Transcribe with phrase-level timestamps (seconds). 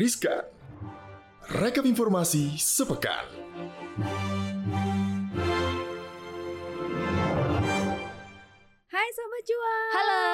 [0.00, 0.48] Riskan.
[1.60, 3.20] Rekap informasi sepekan.
[8.88, 10.24] Hai Sobat Cuan Halo.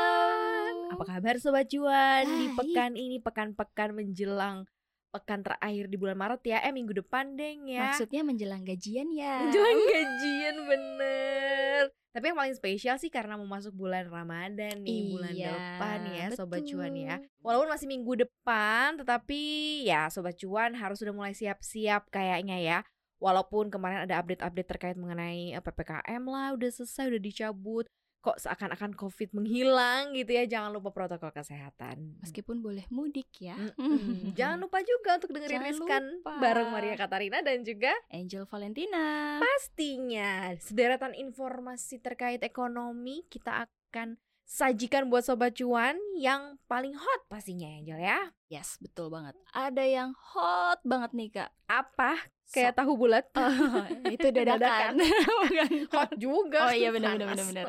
[0.95, 2.59] Apa kabar Sobat Cuan Di Baik.
[2.62, 4.70] pekan ini, pekan-pekan menjelang
[5.10, 9.51] Pekan terakhir di bulan Maret ya Eh minggu depan deng ya Maksudnya menjelang gajian ya.
[9.51, 15.33] Menjelang gajian bener Tapi yang paling spesial sih karena mau masuk bulan Ramadan nih Bulan
[15.37, 16.80] Iya, depan ya Sobat betul.
[16.80, 17.20] Cuan ya.
[17.45, 19.43] Walaupun masih minggu depan Tetapi
[19.84, 22.79] ya Sobat Cuan harus sudah mulai siap-siap kayaknya ya.
[23.21, 27.84] Walaupun kemarin ada update-update terkait mengenai eh, PPKM lah Udah selesai, udah dicabut
[28.20, 33.55] Kok seakan-akan COVID menghilang gitu ya Jangan lupa protokol kesehatan Meskipun boleh mudik ya.
[34.38, 36.33] Jangan lupa juga untuk dengerin Jangan Riskan lupa.
[36.43, 39.38] Bareng Maria Katarina dan juga Angel Valentina.
[39.38, 47.66] Pastinya sederetan informasi terkait ekonomi kita akan sajikan buat sobat cuan yang paling hot pastinya
[47.66, 48.30] Angel ya.
[48.46, 49.34] Yes, betul banget.
[49.51, 51.51] Ada yang hot banget nih kak.
[51.66, 52.30] Apa?
[52.54, 53.26] Kayak tahu bulat.
[53.37, 55.02] Oh, itu dadakan.
[55.43, 56.71] Bukan hot juga.
[56.71, 57.66] Oh iya benar benar benar benar.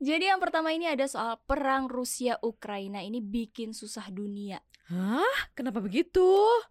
[0.00, 4.58] Jadi yang pertama ini ada soal perang Rusia Ukraina ini bikin susah dunia.
[4.88, 5.52] Hah?
[5.52, 6.24] Kenapa begitu?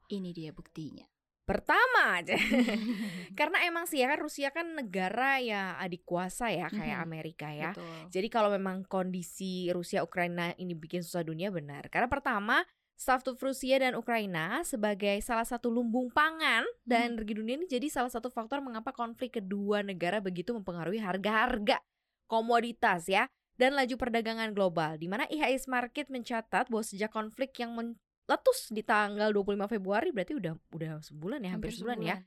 [0.10, 1.06] Ini dia buktinya.
[1.48, 2.36] Pertama aja.
[3.40, 7.00] Karena emang sih ya kan Rusia kan negara ya adik kuasa ya kayak.
[7.00, 7.72] Amerika ya.
[7.72, 8.12] Betul.
[8.12, 11.88] Jadi kalau memang kondisi Rusia Ukraina ini bikin susah dunia benar.
[11.88, 12.68] Karena pertama,
[13.00, 18.10] Staff Rusia dan Ukraina sebagai salah satu lumbung pangan dan energi dunia ini jadi salah
[18.10, 21.78] satu faktor mengapa konflik kedua negara begitu mempengaruhi harga-harga
[22.26, 24.98] komoditas ya dan laju perdagangan global.
[24.98, 27.78] Di mana IHS Market mencatat bahwa sejak konflik yang
[28.28, 32.18] meletus di tanggal 25 Februari berarti udah udah sebulan ya, hampir, sebulan ya.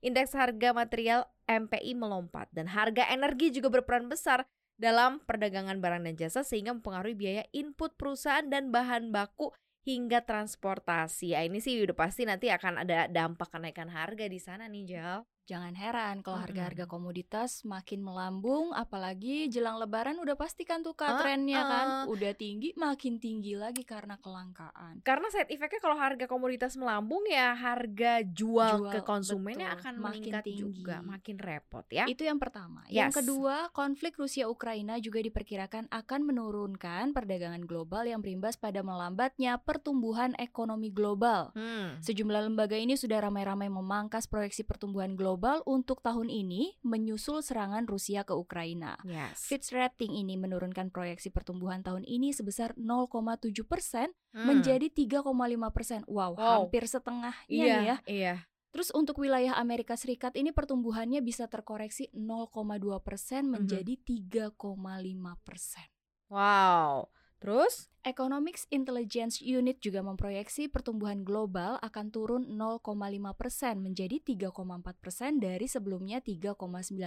[0.00, 4.48] Indeks harga material MPI melompat dan harga energi juga berperan besar
[4.80, 9.52] dalam perdagangan barang dan jasa sehingga mempengaruhi biaya input perusahaan dan bahan baku
[9.84, 11.36] hingga transportasi.
[11.36, 15.28] Ya ini sih udah pasti nanti akan ada dampak kenaikan harga di sana nih, Jal.
[15.50, 21.26] Jangan heran kalau harga-harga komoditas makin melambung, apalagi jelang lebaran udah pasti kan tuh kak
[21.26, 22.04] trennya kan, ah.
[22.06, 25.02] udah tinggi makin tinggi lagi karena kelangkaan.
[25.02, 29.82] Karena side effectnya kalau harga komoditas melambung ya harga jual, Jual, ke konsumennya betul.
[29.82, 30.62] akan Makin meningkat tinggi.
[30.62, 32.06] juga, makin repot ya.
[32.06, 32.86] Itu yang pertama.
[32.86, 33.10] Yes.
[33.10, 39.58] Yang kedua, konflik Rusia Ukraina juga diperkirakan akan menurunkan perdagangan global yang berimbas pada melambatnya
[39.58, 41.50] pertumbuhan ekonomi global.
[41.58, 41.98] Hmm.
[41.98, 48.28] Sejumlah lembaga ini sudah ramai-ramai memangkas proyeksi pertumbuhan global untuk tahun ini menyusul serangan Rusia
[48.28, 49.00] ke Ukraina.
[49.08, 49.48] Yes.
[49.48, 54.46] Fitch Rating ini menurunkan proyeksi pertumbuhan tahun ini sebesar 0,7 persen Hmm.
[54.46, 56.04] menjadi 3,5 persen.
[56.04, 56.68] Wow, Wow.
[56.68, 57.96] hampir setengahnya iya, nih ya.
[58.04, 58.34] iya.
[58.70, 63.52] Terus untuk wilayah Amerika Serikat ini pertumbuhannya bisa terkoreksi 0,2 persen Mhm.
[63.56, 65.88] menjadi 3,5 persen.
[66.30, 67.10] Wow.
[67.40, 72.84] Terus Economics Intelligence Unit juga memproyeksi pertumbuhan global akan turun 0,5
[73.32, 74.52] persen menjadi 3,4
[75.00, 76.60] persen dari sebelumnya 3,9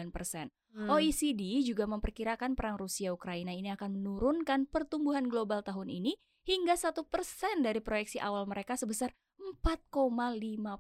[0.10, 0.50] persen.
[0.74, 0.90] hmm.
[0.90, 6.18] OECD juga memperkirakan perang Rusia Ukraina ini akan menurunkan pertumbuhan global tahun ini
[6.50, 9.94] hingga satu persen dari proyeksi awal mereka sebesar 4,5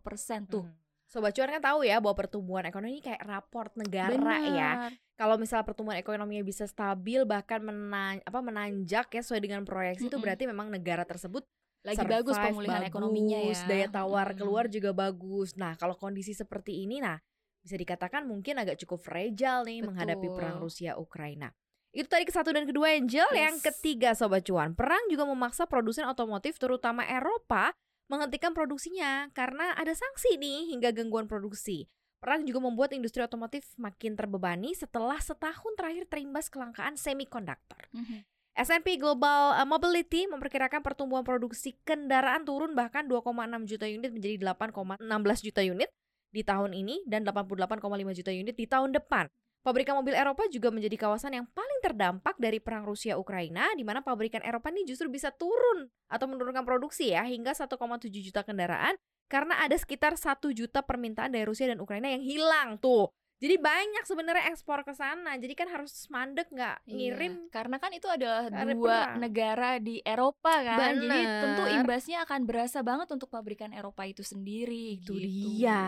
[0.02, 0.66] persen tuh.
[0.66, 0.83] Hmm.
[1.13, 4.09] Sobat cuan kan tahu ya bahwa pertumbuhan ekonomi ini kayak raport negara
[4.41, 4.72] ya.
[4.90, 4.91] Benar.
[5.13, 10.18] Kalau misalnya pertumbuhan ekonominya bisa stabil bahkan menan apa menanjak ya sesuai dengan proyeksi itu
[10.18, 10.25] Mm-mm.
[10.25, 11.46] berarti memang negara tersebut
[11.85, 13.46] Lagi survive bagus pemulihan ekonominya ya.
[13.46, 14.40] bagus, daya tawar Mm-mm.
[14.41, 15.53] keluar juga bagus.
[15.53, 17.22] Nah, kalau kondisi seperti ini nah
[17.62, 20.35] bisa dikatakan mungkin agak cukup fragile nih menghadapi Betul.
[20.35, 21.53] perang Rusia Ukraina.
[21.94, 23.69] Itu tadi ke satu dan kedua Angel, yang Yes.
[23.69, 24.74] ketiga sobat cuan.
[24.74, 27.69] Perang juga memaksa produsen otomotif terutama Eropa
[28.13, 31.90] menghentikan produksinya karena ada sanksi nih hingga gangguan produksi.
[32.22, 37.90] Perang juga membuat industri otomotif makin terbebani setelah setahun terakhir terimbas kelangkaan semikonduktor.
[37.91, 38.22] Mhm.
[38.53, 45.01] S&P Global uh, Mobility memperkirakan pertumbuhan produksi kendaraan turun bahkan 2,6 juta unit menjadi 8,16
[45.41, 45.90] juta unit
[46.30, 47.81] di tahun ini dan 88,5
[48.13, 49.25] juta unit di tahun depan.
[49.63, 54.03] Pabrikan mobil Eropa juga menjadi kawasan yang paling terdampak dari perang Rusia Ukraina di mana
[54.03, 57.71] pabrikan Eropa ini justru bisa turun atau menurunkan produksi ya hingga 1,7
[58.12, 59.00] juta kendaraan
[59.31, 63.07] karena ada sekitar 1 juta permintaan dari Rusia dan Ukraina yang hilang tuh.
[63.39, 65.36] Jadi banyak sebenarnya ekspor ke sana.
[65.36, 69.19] Jadi kan harus mandek nggak Iya, ngirim karena kan itu adalah Ada dua perang.
[69.19, 70.80] negara di Eropa kan.
[70.95, 71.75] Jadi tentu Bener.
[71.83, 75.59] imbasnya akan berasa banget untuk pabrikan Eropa itu sendiri Itu gitu.
[75.59, 75.83] dia.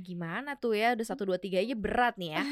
[0.00, 0.92] Gimana tuh ya?
[0.92, 2.44] Udah satu dua tiga aja berat nih ya.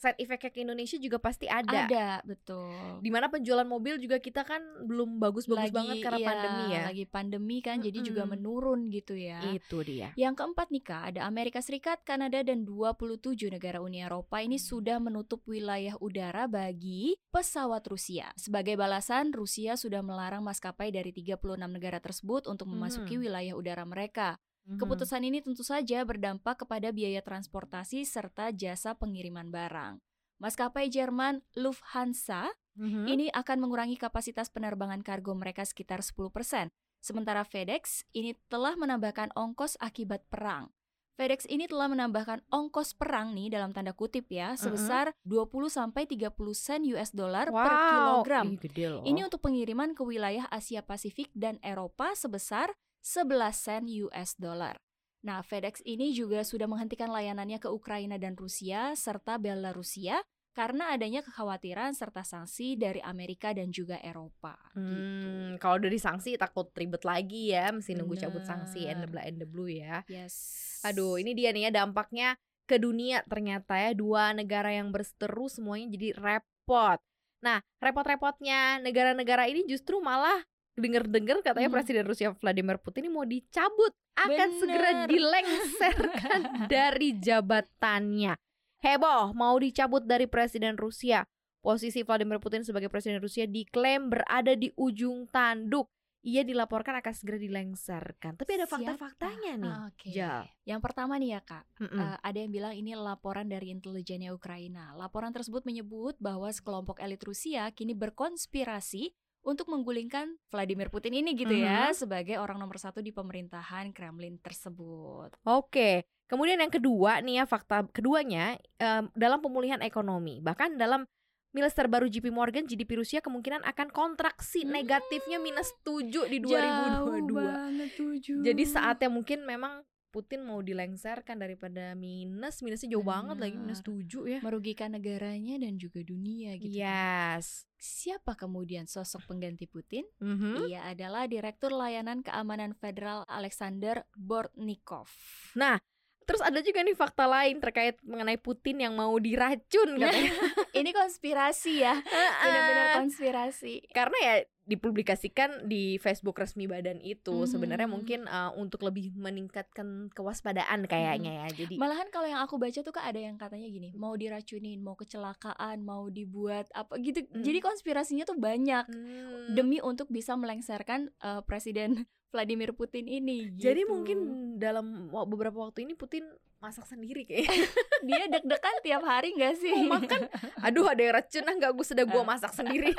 [0.00, 1.84] Side effect ke Indonesia juga pasti ada.
[1.84, 3.04] Ada, betul.
[3.04, 6.82] Di mana penjualan mobil juga kita kan belum bagus-bagus banget karena iya, pandemi ya.
[6.88, 9.44] Lagi pandemi kan, jadi juga menurun gitu ya.
[9.44, 10.16] Itu dia.
[10.16, 14.96] Yang keempat nih Kak, ada Amerika Serikat, Kanada, dan 27 negara Uni Eropa ini sudah
[14.96, 18.32] menutup wilayah udara bagi pesawat Rusia.
[18.40, 23.22] Sebagai balasan, Rusia sudah melarang maskapai dari 36 negara tersebut untuk memasuki Mhm.
[23.28, 24.40] wilayah udara mereka.
[24.66, 24.78] Mhm.
[24.78, 29.98] Keputusan ini tentu saja berdampak kepada biaya transportasi serta jasa pengiriman barang.
[30.40, 33.04] Maskapai Jerman Lufthansa Mhm.
[33.06, 36.72] ini akan mengurangi kapasitas penerbangan kargo mereka sekitar 10%.
[37.00, 40.68] Sementara FedEx ini telah menambahkan ongkos akibat perang.
[41.16, 46.56] FedEx ini telah menambahkan ongkos perang nih dalam tanda kutip ya sebesar 20 sampai 30
[46.56, 47.88] sen US dollar per Wow,
[48.24, 48.46] kilogram.
[48.48, 49.04] ih, gede loh.
[49.04, 54.76] Ini untuk pengiriman ke wilayah Asia Pasifik dan Eropa sebesar 11 sen US dollar.
[55.20, 61.22] Nah, FedEx ini juga sudah menghentikan layanannya ke Ukraina dan Rusia serta Belarusia karena adanya
[61.22, 64.58] kekhawatiran serta sanksi dari Amerika dan juga Eropa.
[64.74, 64.80] gitu.
[64.80, 68.92] Hmm, kalau dari sanksi takut ribet lagi ya, mesti nunggu cabut sanksi Bener.
[68.98, 70.02] endebla endeblu ya.
[70.10, 70.34] Yes.
[70.82, 72.34] Aduh, ini dia nih ya dampaknya
[72.66, 76.98] ke dunia ternyata ya dua negara yang berseteru semuanya jadi repot.
[77.40, 80.44] Nah, repot-repotnya negara-negara ini justru malah
[80.74, 81.76] denger-denger katanya Hmm.
[81.78, 85.08] Presiden Rusia Vladimir Putin ini mau dicabut, akan segera Bener.
[85.08, 86.40] dilengsarkan
[86.72, 88.34] dari jabatannya.
[88.80, 91.24] Heboh, mau dicabut dari Presiden Rusia.
[91.60, 95.84] Posisi Vladimir Putin sebagai Presiden Rusia diklaim berada di ujung tanduk.
[96.20, 98.36] Ia dilaporkan akan segera dilengsarkan.
[98.36, 99.72] Tapi ada fakta-faktanya nih.
[99.72, 100.08] Ah, Oke.
[100.12, 100.44] Jal.
[100.68, 101.96] Yang pertama nih ya kak, Mm-mm.
[101.96, 104.92] Eh, ada yang bilang ini laporan dari intelijennya Ukraina.
[104.96, 111.52] Laporan tersebut menyebut bahwa sekelompok elit Rusia kini berkonspirasi untuk menggulingkan Vladimir Putin ini gitu
[111.52, 111.96] ya Mhm.
[111.96, 115.32] sebagai orang nomor satu di pemerintahan Kremlin tersebut.
[115.42, 121.08] Oke, kemudian yang kedua nih ya fakta keduanya em, dalam pemulihan ekonomi, bahkan dalam
[121.50, 124.70] milis terbaru JP Morgan GDP Rusia kemungkinan akan kontraksi Hmm.
[124.70, 127.42] negatifnya minus 7 di Jauh 2022.
[127.42, 128.38] banget tujuh.
[128.40, 134.10] Jadi saatnya mungkin memang Putin mau dilengsarkan daripada minus, minusnya jauh banget lagi minus Benar.
[134.10, 134.38] 7 ya.
[134.42, 136.74] merugikan negaranya dan juga dunia gitu.
[136.74, 137.38] kan.
[137.38, 137.64] Yes.
[137.78, 140.02] Siapa kemudian sosok pengganti Putin?
[140.18, 140.66] Mhm.
[140.66, 145.06] Ia adalah Direktur Layanan Keamanan Federal Alexander Bortnikov.
[145.54, 145.78] Nah,
[146.22, 150.34] terus ada juga nih fakta lain terkait mengenai Putin yang mau diracun katanya.
[150.70, 151.94] Ini konspirasi ya,
[152.42, 153.86] benar-benar konspirasi.
[153.90, 154.34] karena ya
[154.70, 157.48] dipublikasikan di Facebook resmi badan itu Mhm.
[157.48, 162.78] sebenarnya mungkin uh, untuk lebih meningkatkan kewaspadaan kayaknya ya jadi Malahan kalau yang aku baca
[162.78, 167.24] tuh kak ada yang katanya gini, mau diracunin, mau kecelakaan, mau dibuat apa gitu.
[167.24, 167.40] Hmm.
[167.40, 169.50] Jadi konspirasinya tuh banyak Hmm.
[169.50, 171.90] demi untuk bisa melengsarkan eh, Presiden
[172.30, 173.50] Vladimir Putin ini.
[173.52, 173.90] jadi gitu.
[173.90, 174.18] mungkin
[174.56, 174.86] dalam
[175.26, 176.22] beberapa waktu ini Putin
[176.58, 177.56] masak sendiri kayaknya
[178.06, 179.72] dia deg-degan tiap hari nggak sih?
[179.82, 180.28] mau makan
[180.66, 182.92] aduh ada yang racun ah nggak gue sudah gue masak sendiri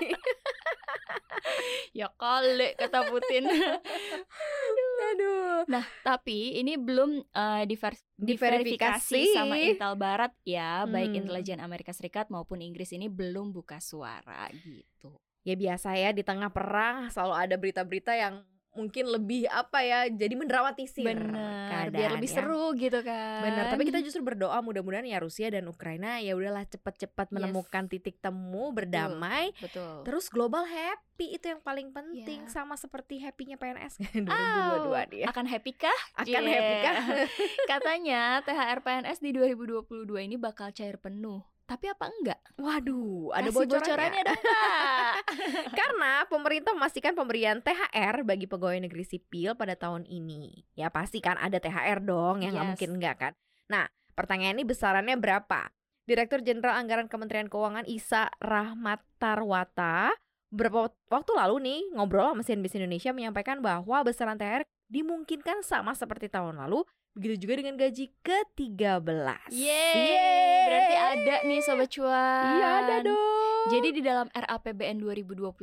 [1.92, 3.46] ya kali kata Putin.
[5.12, 7.22] aduh Nah, tapi ini belum
[7.66, 9.34] diver- Diverifikasi.
[9.34, 11.20] sama Intel Barat ya, baik Hmm.
[11.20, 15.14] intelijen Amerika Serikat maupun Inggris ini belum buka suara gitu.
[15.42, 20.32] ya biasa ya di tengah perang selalu ada berita-berita yang mungkin lebih apa ya jadi
[20.32, 22.36] mendramatisir Bener, biar lebih ya.
[22.40, 23.44] seru gitu kan.
[23.44, 27.36] Benar, tapi kita justru berdoa mudah-mudahan ya Rusia dan Ukraina ya udahlah cepat-cepat Yes.
[27.36, 29.52] menemukan titik temu berdamai.
[29.58, 30.04] betul.
[30.04, 32.50] Terus global happy itu yang paling penting Ya.
[32.50, 35.28] sama seperti happynya PNS 2022 nih ya.
[35.28, 36.00] Akan happy kah?
[36.16, 36.56] Akan Yeah.
[36.56, 36.96] happy kah?
[37.72, 39.84] Katanya THR PNS di 2022
[40.22, 41.44] ini bakal cair penuh.
[41.72, 42.40] Tapi apa enggak?
[42.60, 44.24] Waduh, ada Kasih bocorannya.
[44.28, 44.42] dong.
[45.80, 50.68] Karena pemerintah memastikan pemberian THR bagi pegawai negeri sipil pada tahun ini.
[50.76, 52.72] Ya pasti kan ada THR dong, yang nggak Yes.
[52.76, 53.34] mungkin enggak kan.
[53.72, 55.72] Nah, pertanyaan ini besarannya berapa?
[56.04, 60.12] Direktur Jenderal Anggaran Kementerian Keuangan Isa Rahmat Tarwata
[60.52, 66.28] beberapa waktu lalu nih ngobrol sama CNBC Indonesia menyampaikan bahwa besaran THR dimungkinkan sama seperti
[66.28, 69.52] tahun lalu, begitu juga dengan gaji ke-13.
[69.52, 72.44] Yeay, berarti ada nih sobat cuan.
[72.56, 73.51] Iya ada dong.
[73.70, 75.54] Jadi di dalam RAPBN 2022,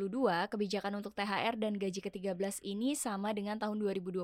[0.54, 4.22] kebijakan untuk THR dan gaji ke-13 ini sama dengan tahun 2021.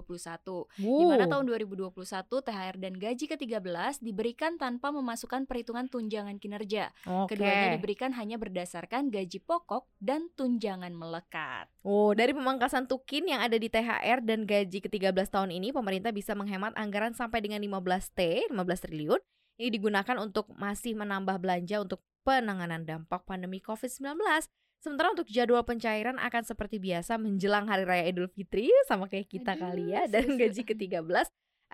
[0.78, 1.90] Di mana tahun 2021
[2.22, 6.94] THR dan gaji ke-13 diberikan tanpa memasukkan perhitungan tunjangan kinerja.
[7.02, 7.34] Oke.
[7.34, 11.66] Keduanya diberikan hanya berdasarkan gaji pokok dan tunjangan melekat.
[11.82, 16.38] Oh, dari pemangkasan tukin yang ada di THR dan gaji ke-13 tahun ini, pemerintah bisa
[16.38, 19.18] menghemat anggaran sampai dengan 15T, 15 triliun.
[19.58, 24.16] Ini digunakan untuk masih menambah belanja untuk penanganan dampak pandemi COVID-19.
[24.80, 29.56] Sementara untuk jadwal pencairan akan seperti biasa menjelang Hari Raya Idul Fitri sama kayak kita
[29.56, 31.08] Aduh, kali ya dan gaji ke-13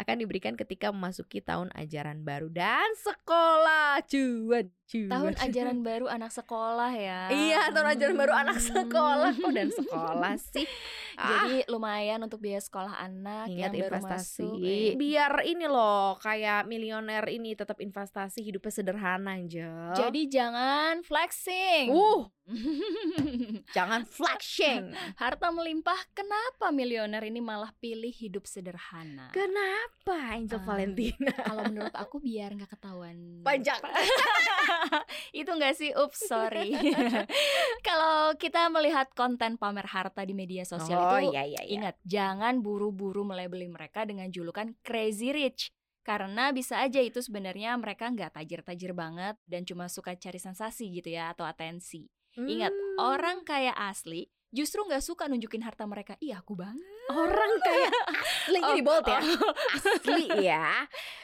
[0.01, 5.11] akan diberikan ketika memasuki tahun ajaran baru dan sekolah cuan cuan.
[5.13, 7.29] Tahun ajaran baru anak sekolah ya.
[7.29, 10.65] Iya, tahun ajaran baru anak sekolah kok dan sekolah sih.
[11.21, 14.41] Ah, Jadi lumayan untuk biaya sekolah anak ingat yang baru investasi.
[14.41, 14.57] masuk.
[14.65, 14.93] eh.
[14.97, 19.93] Biar ini loh, kayak milioner ini tetap investasi hidupnya sederhana, Angel.
[19.93, 21.93] Jadi jangan flexing.
[21.93, 22.25] Uh.
[23.77, 24.93] jangan flashing.
[25.17, 29.31] Harta melimpah, kenapa milioner ini malah pilih hidup sederhana?
[29.31, 30.65] Kenapa Angel Ah.
[30.67, 31.33] Valentina?
[31.33, 33.81] Kalau menurut aku biar nggak ketahuan Panjang.
[35.41, 35.91] itu nggak sih?
[35.97, 36.75] Ups, sorry.
[37.89, 41.73] Kalau kita melihat konten pamer harta di media sosial oh itu, iya iya iya.
[41.81, 45.73] ingat jangan buru-buru melebeli mereka dengan julukan crazy rich.
[46.01, 51.13] Karena bisa aja itu sebenarnya mereka nggak tajir-tajir banget dan cuma suka cari sensasi gitu
[51.13, 52.09] ya atau atensi.
[52.37, 52.97] Ingat, Hmm.
[52.99, 56.19] orang kaya asli justru nggak suka nunjukin harta mereka.
[56.19, 56.83] Iya, aku banget.
[57.11, 57.91] orang kayak
[58.23, 59.19] asli Oh, ini bold ya.
[59.19, 59.51] oh.
[59.75, 60.67] Asli ya.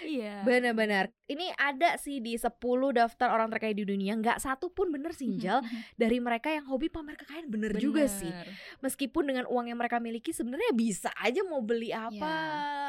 [0.01, 0.35] Iya.
[0.43, 1.15] Benar-benar.
[1.25, 2.51] Ini ada sih di 10
[2.93, 5.63] daftar orang terkaya di dunia, nggak satu pun bener sih, Angel.
[5.95, 8.27] Dari mereka yang hobi pamer kekayaan bener, juga sih.
[8.27, 8.47] Bener.
[8.81, 12.35] Meskipun dengan uang yang mereka miliki sebenarnya bisa aja mau beli apa.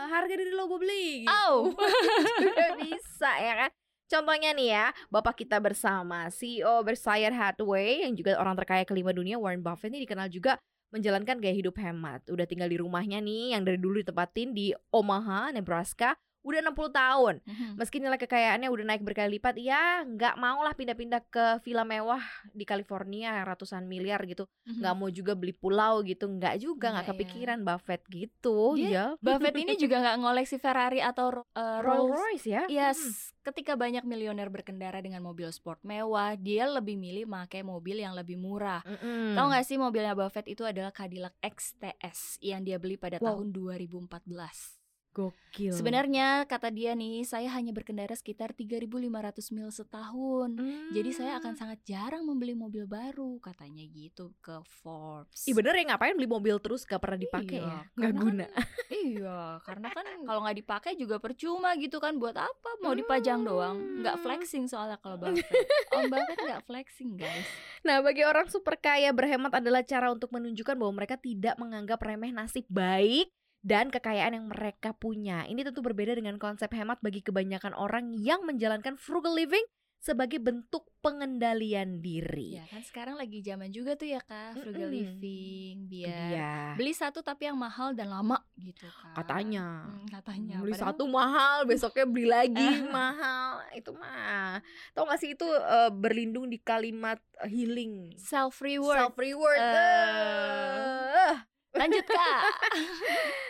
[0.07, 1.77] Harga diri lo gue beli gitu.
[2.41, 3.71] Juga bisa ya kan.
[4.07, 9.35] Contohnya nih ya, bapak kita bersama CEO Berkshire Hathaway yang juga orang terkaya kelima dunia
[9.35, 10.55] Warren Buffett ini dikenal juga
[10.95, 12.23] menjalankan gaya hidup hemat.
[12.31, 16.15] Udah tinggal di rumahnya nih yang dari dulu ditempatin di Omaha, Nebraska,
[16.47, 17.35] udah 60 tahun.
[17.43, 17.67] Mhm.
[17.75, 22.23] Meski nilai kekayaannya udah naik berkali lipat, ya nggak mau lah pindah-pindah ke villa mewah
[22.55, 24.47] di California ratusan miliar gitu.
[24.63, 24.79] Mhm.
[24.79, 27.11] Nggak mau juga beli pulau gitu, nggak juga nggak ya.
[27.11, 28.79] kepikiran Buffett gitu.
[28.79, 29.05] Dia ya.
[29.25, 32.15] Buffett ini juga nggak ngoleksi Ferrari atau uh, Rolls.
[32.15, 32.63] Royce ya?
[32.71, 38.15] Yes, ketika banyak milioner berkendara dengan mobil sport mewah, dia lebih milih pakai mobil yang
[38.15, 38.79] lebih murah.
[38.87, 39.35] Mm-mm.
[39.35, 43.41] Tahu nggak sih mobilnya Buffett itu adalah Cadillac XTS yang dia beli pada Wow.
[43.41, 44.76] tahun 2014.
[45.17, 45.73] Gokil.
[45.73, 49.09] Sebenarnya kata dia nih, saya hanya berkendara sekitar 3.500
[49.49, 50.53] mil setahun.
[50.91, 51.59] Jadi saya akan Hmm.
[51.59, 55.41] sangat jarang membeli mobil baru, katanya gitu ke Forbes.
[55.43, 57.79] Ih bener ya ngapain beli mobil terus gak pernah dipakai Iya, ya?
[57.89, 58.45] Nggak karena guna.
[58.45, 58.53] kan-
[59.07, 62.13] iya, karena kan kalau nggak dipakai juga percuma gitu kan.
[62.15, 62.69] Buat apa?
[62.79, 64.23] Mau dipajang doang, nggak Hmm.
[64.23, 65.65] flexing soalnya kalau Buffett.
[65.91, 67.47] Om Buffett nggak flexing guys.
[67.81, 72.29] Nah, bagi orang super kaya berhemat adalah cara untuk menunjukkan bahwa mereka tidak menganggap remeh
[72.29, 75.43] nasib baik dan kekayaan yang mereka punya.
[75.43, 79.63] Ini tentu berbeda dengan konsep hemat bagi kebanyakan orang yang menjalankan frugal living
[79.97, 82.53] sebagai bentuk pengendalian diri.
[82.53, 84.93] Ya kan sekarang lagi zaman juga tuh ya kak, frugal Mm-mm.
[84.93, 86.53] living, Itu biar dia.
[86.77, 89.17] beli satu tapi yang mahal dan lama gitu kan.
[89.17, 89.89] Katanya.
[89.89, 90.61] Hmm, katanya.
[90.61, 93.65] Beli Padahal- satu mahal, besoknya beli lagi mahal.
[93.73, 94.61] Itu mah.
[94.93, 98.13] Tahu gak sih itu eh, berlindung di kalimat eh, healing.
[98.15, 99.01] self reward.
[99.01, 99.59] Self reward.
[99.59, 101.33] Eh.
[101.77, 102.41] Lanjut kak.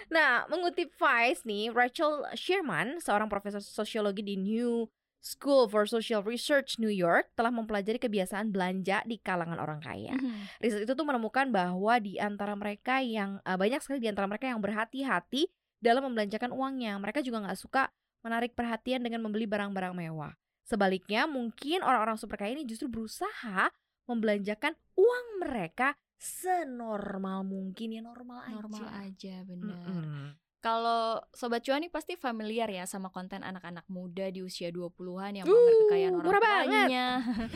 [0.08, 4.88] Nah, mengutip Vice nih, Rachel Sherman, seorang profesor sosiologi di New
[5.20, 10.16] School for Social Research New York, telah mempelajari kebiasaan belanja di kalangan orang kaya.
[10.16, 10.64] Mhm.
[10.64, 14.48] Riset itu tuh menemukan bahwa di antara mereka yang eh, banyak sekali di antara mereka
[14.48, 15.52] yang berhati-hati
[15.84, 16.96] dalam membelanjakan uangnya.
[17.04, 17.92] Mereka juga nggak suka
[18.24, 20.32] menarik perhatian dengan membeli barang-barang mewah.
[20.64, 23.72] Sebaliknya, mungkin orang-orang super kaya ini justru berusaha
[24.08, 29.06] membelanjakan uang mereka senormal mungkin ya normal, Normal aja.
[29.06, 29.78] aja bener.
[29.86, 30.28] Mm-mm.
[30.58, 35.46] Kalau sobat cuan nih pasti familiar ya sama konten anak-anak muda di usia 20-an yang
[35.46, 37.08] Uh, pamer kekayaan orang tuanya.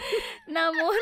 [0.55, 0.99] Namun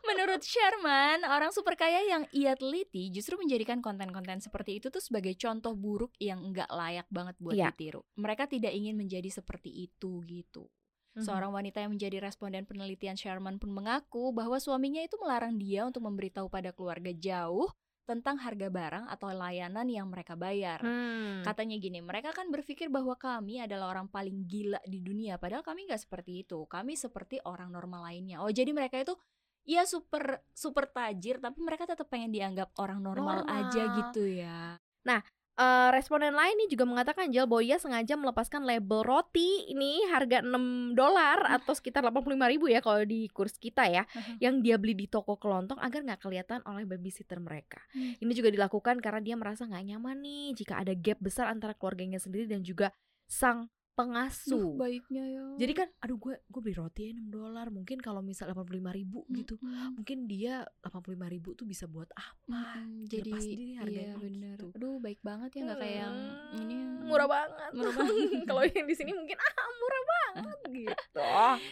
[0.00, 5.34] menurut Sherman, orang super kaya yang ia teliti justru menjadikan konten-konten seperti itu tuh sebagai
[5.34, 7.74] contoh buruk yang enggak layak banget buat Iya.
[7.74, 8.06] ditiru.
[8.14, 10.70] Mereka tidak ingin menjadi seperti itu gitu.
[11.18, 11.26] Mhm.
[11.26, 16.06] Seorang wanita yang menjadi responden penelitian Sherman pun mengaku bahwa suaminya itu melarang dia untuk
[16.06, 17.66] memberitahu pada keluarga jauh
[18.06, 20.82] tentang harga barang atau layanan yang mereka bayar.
[20.82, 21.46] Hmm.
[21.46, 25.86] Katanya gini, mereka kan berpikir bahwa kami adalah orang paling gila di dunia, padahal kami
[25.86, 26.66] nggak seperti itu.
[26.66, 28.42] Kami seperti orang normal lainnya.
[28.42, 29.14] Oh, jadi mereka itu
[29.62, 33.70] ya super super tajir, tapi mereka tetap pengen dianggap orang normal, Normal.
[33.70, 34.74] aja gitu ya.
[35.60, 40.40] Eh, responden lain nih juga mengatakan Jel bahwa ia sengaja melepaskan label roti ini harga
[40.40, 44.08] 6 dolar atau sekitar 85 ribu ya kalau di kurs kita ya
[44.40, 47.76] yang dia beli di toko kelontong agar nggak kelihatan oleh babysitter mereka.
[47.92, 48.16] Hmm.
[48.16, 52.16] Ini juga dilakukan karena dia merasa nggak nyaman nih jika ada gap besar antara keluarganya
[52.16, 52.96] sendiri dan juga
[53.28, 53.68] sang
[54.00, 54.56] pengasuh.
[54.56, 55.44] Duh, baiknya ya.
[55.58, 59.54] Jadi kan, aduh gue gue beli roti 6 dolar, mungkin kalau misal 85 ribu gitu,
[59.56, 59.96] Mm-mm.
[59.96, 62.80] mungkin dia 85 ribu tuh bisa buat apa?
[62.80, 64.56] Lepas jadi diri harganya iya bener.
[64.56, 64.66] gitu.
[64.72, 67.70] Aduh baik banget ya nggak kayak yang Hmm, ini murah banget.
[67.72, 68.42] Murah banget.
[68.44, 71.20] kalau yang di sini mungkin ah murah banget gitu.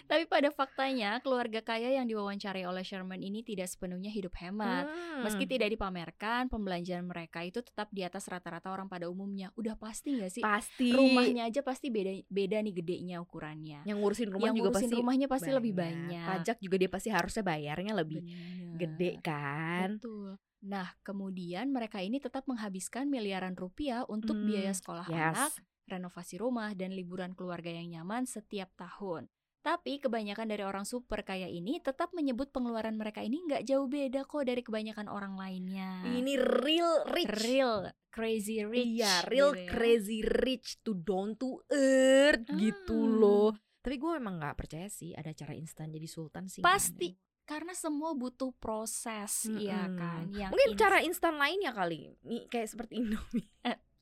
[0.05, 4.85] Tapi pada faktanya keluarga kaya yang diwawancarai oleh Sherman ini tidak sepenuhnya hidup hemat.
[4.85, 5.23] Hmm.
[5.23, 9.49] Meski tidak dipamerkan, pembelanjaan mereka itu tetap di atas rata-rata orang pada umumnya.
[9.55, 10.43] Udah pasti nggak sih?
[10.43, 13.87] pasti Rumahnya aja pasti beda beda nih gedenya ukurannya.
[13.87, 16.27] yang ngurusin rumah yang juga ngurusin pasti rumahnya pasti lebih banyak.
[16.27, 18.75] Pajak juga dia pasti harusnya bayarnya lebih Bener.
[18.75, 19.89] gede kan.
[20.03, 20.31] Betul.
[20.59, 25.63] Nah, kemudian mereka ini tetap menghabiskan miliaran rupiah untuk Hmm, biaya sekolah anak, Yes.
[25.87, 29.31] renovasi rumah, dan liburan keluarga yang nyaman setiap tahun.
[29.59, 34.23] Tapi kebanyakan dari orang super kaya ini tetap menyebut pengeluaran mereka ini nggak jauh beda
[34.23, 36.07] kok dari kebanyakan orang lainnya.
[36.07, 37.29] Ini real rich.
[37.43, 38.97] real crazy rich.
[38.97, 39.69] Iya, real gitu ya.
[39.69, 43.13] crazy rich to down to earth gitu Ah.
[43.15, 43.51] loh.
[43.79, 46.61] Tapi gue emang nggak percaya sih ada cara instan jadi sultan sih.
[46.61, 47.13] Pasti
[47.43, 49.97] karena semua butuh proses, iya Mm-mm.
[49.97, 50.25] kan?
[50.31, 52.13] Yang Mungkin ins- cara instan lainnya kali.
[52.47, 53.49] Kayak seperti Indomie.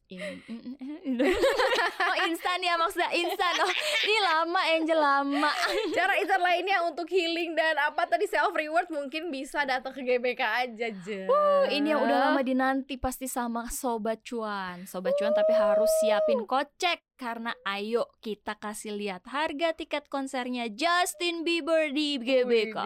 [0.06, 1.18] In- in- in-
[1.98, 3.72] oh instan ya maksudnya instan oh
[4.06, 5.50] ini lama Angel lama
[5.98, 10.42] cara instan lainnya untuk healing dan apa tadi self reward mungkin bisa datang ke GBK
[10.42, 11.26] aja Je.
[11.75, 17.02] ini yang udah lama dinanti pasti sama sobat cuan sobat cuan tapi harus siapin kocek
[17.16, 22.76] karena ayo kita kasih lihat harga tiket konsernya Justin Bieber di GBK.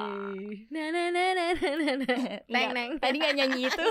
[0.71, 2.15] Na na na na na na.
[2.55, 2.91] Neng neng.
[3.03, 3.87] tadi nggak nyanyi itu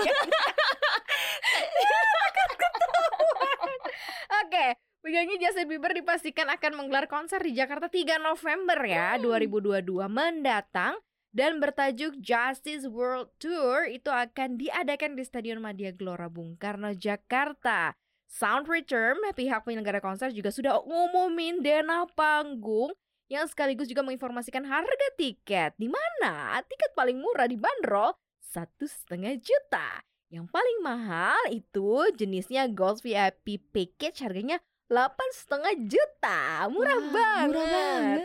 [4.44, 10.98] Oke, penyanyi Justin Bieber dipastikan akan menggelar konser di Jakarta 3 November ya 2022 mendatang
[11.30, 17.94] dan bertajuk Justice World Tour itu akan diadakan di Stadion Madia Gelora Bung Karno Jakarta.
[18.30, 22.94] Sound Return, pihak penyelenggara konser juga sudah ngumumin dana panggung
[23.26, 25.74] yang sekaligus juga menginformasikan harga tiket.
[25.74, 30.02] Di mana tiket paling murah dibanderol satu setengah juta.
[30.30, 37.46] Yang paling mahal itu jenisnya Gold VIP Package harganya delapan setengah juta, murah Wah, banget.
[37.50, 38.20] murah banget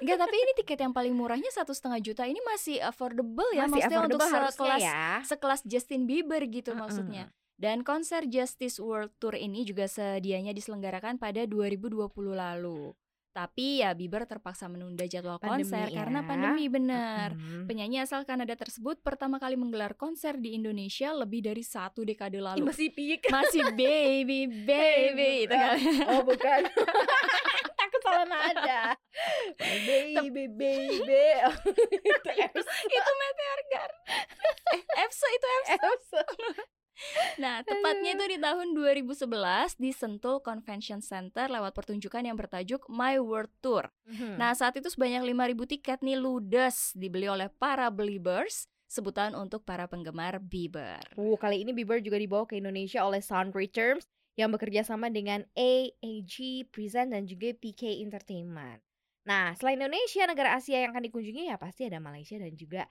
[0.00, 3.72] Enggak tapi ini tiket yang paling murahnya satu setengah juta ini masih affordable ya Masih
[3.88, 5.04] maksudnya untuk affordable harusnya sekelas ya.
[5.24, 6.80] sekelas Justin Bieber gitu Mm-mm.
[6.84, 7.24] maksudnya.
[7.58, 12.94] Dan konser Justice World Tour ini juga sedianya diselenggarakan pada 2020 lalu.
[13.28, 16.02] Tapi ya Bieber terpaksa menunda jadwal Pandemi konser ya.
[16.02, 17.38] karena pandemi benar.
[17.38, 17.70] Mm.
[17.70, 22.66] Penyanyi asal Kanada tersebut pertama kali menggelar konser di Indonesia lebih dari satu dekade lalu.
[22.66, 23.30] masih pik.
[23.30, 25.82] Masih baby baby itu kali.
[26.10, 26.60] Oh bukan.
[27.78, 28.98] Takut salah nada.
[29.54, 30.98] Baby baby.
[30.98, 32.30] Itu
[32.88, 34.02] itu Meteor Garden.
[34.74, 35.74] eh, EPSO itu EPSO.
[35.78, 36.26] Epson.
[37.38, 43.16] Nah, tepatnya itu di tahun 2011 di Sentul Convention Center lewat pertunjukan yang bertajuk My
[43.22, 43.90] World Tour.
[44.10, 44.36] Mhm.
[44.36, 49.84] Nah, saat itu sebanyak 5.000 tiket nih ludes dibeli oleh para believers, sebutan untuk para
[49.84, 50.98] penggemar Bieber.
[51.14, 54.08] Uh, kali ini Bieber juga dibawa ke Indonesia oleh Sound Returns
[54.38, 58.80] yang bekerja sama dengan AAG Present dan juga PK Entertainment.
[59.28, 62.88] Nah, selain Indonesia, negara Asia yang akan dikunjungi ya pasti ada Malaysia dan juga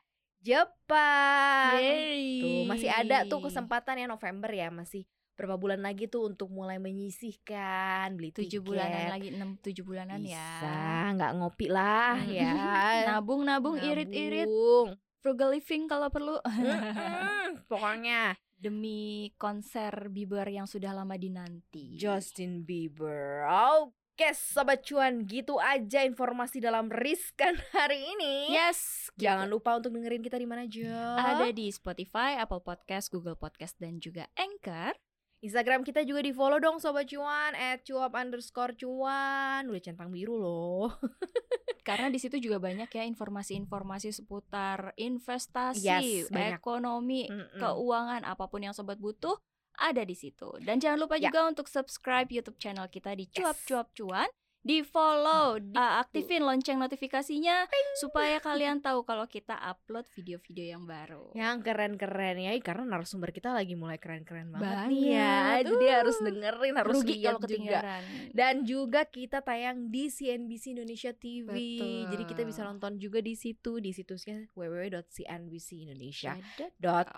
[0.47, 1.75] Jepang.
[1.75, 2.39] Yeay.
[2.39, 5.03] Tuh, masih ada tuh kesempatan ya November ya, masih
[5.35, 10.33] berapa bulan lagi tuh untuk mulai menyisihkan beli tujuh bulanan lagi, enam tujuh bulanan Bisa,
[10.33, 11.13] ya.
[11.13, 12.31] nggak ngopi lah Mm.
[12.31, 12.53] ya.
[13.11, 14.97] Nabung, nabung, irit-irit, Nabung.
[15.19, 16.39] frugal living kalau perlu.
[17.69, 21.93] Pokoknya Demi konser Bieber yang sudah lama dinanti.
[21.93, 23.45] Justin Bieber.
[23.45, 28.49] Oke, sobat cuan, gitu aja informasi dalam riskan hari ini.
[28.49, 31.17] Yes, Jangan lupa untuk dengerin kita di mana aja.
[31.37, 34.97] ada di Spotify, Apple Podcast, Google Podcast, dan juga Anchor.
[35.37, 40.33] Instagram kita juga di follow dong sobat cuan at cuap underscore cuan udah centang biru
[40.33, 40.89] loh
[41.85, 46.57] Karena di situ juga banyak ya informasi-informasi seputar investasi, Yes, banyak.
[46.57, 47.53] ekonomi, Mm-mm.
[47.53, 49.37] keuangan, apa pun yang sobat butuh
[49.77, 50.49] ada di situ.
[50.59, 51.29] Dan jangan lupa Ya.
[51.29, 53.37] juga untuk subscribe YouTube channel kita di Yes.
[53.37, 54.29] cuap-cuap cuan,
[54.67, 57.63] di follow, di- uh, aktifin lonceng notifikasinya
[57.97, 61.31] supaya kalian tahu kalau kita upload video-video yang baru.
[61.33, 64.89] yang keren-keren ya karena narasumber kita lagi mulai keren-keren banget, Banget.
[64.89, 65.95] nih ya jadi Uh.
[65.97, 68.03] harus dengerin harus Rugi lihat kalau juga ketinggalan.
[68.33, 72.11] dan juga kita tayang di CNBC Indonesia TV Betul.
[72.11, 76.67] jadi kita bisa nonton juga di situ di situsnya www.cnbcindonesia Ada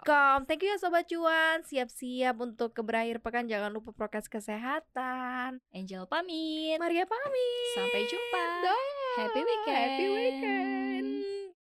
[0.01, 0.45] com.
[0.45, 6.03] Thank you ya Sobat Cuan Siap-siap untuk ke berakhir pekan Jangan lupa prokes kesehatan Angel
[6.05, 6.75] pamit.
[6.77, 7.38] Maria pamit
[7.75, 8.43] Sampai jumpa.
[8.63, 8.83] Dah.
[9.19, 9.77] Happy weekend.
[9.77, 11.38] Happy weekend